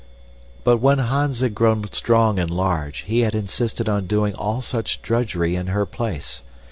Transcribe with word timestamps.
But 0.63 0.77
when 0.77 0.97
Hans 0.97 1.41
had 1.41 1.53
grown 1.53 1.87
strong 1.93 2.39
and 2.39 2.49
large, 2.49 3.01
he 3.01 3.19
had 3.19 3.35
insisted 3.35 3.87
on 3.87 4.07
doing 4.07 4.33
all 4.33 4.63
such 4.63 4.99
drudgery 5.03 5.55
in 5.55 5.67
her 5.67 5.85
place. 5.85 6.41